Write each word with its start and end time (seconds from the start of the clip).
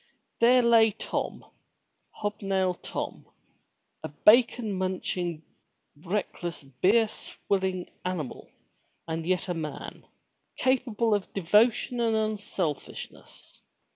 There 0.39 0.63
lay 0.63 0.89
Tom, 0.93 1.45
hobnail 2.09 2.73
Tom! 2.81 3.27
a 4.01 4.09
bacon 4.09 4.73
munching, 4.73 5.43
reckless, 5.95 6.63
beer 6.63 7.07
swilling 7.07 7.87
animal 8.03 8.49
and 9.07 9.27
yet 9.27 9.47
a 9.47 9.53
man, 9.53 10.07
capable 10.57 11.13
of 11.13 11.31
devotion 11.33 11.99
and 11.99 12.15
unselfishness. 12.15 13.61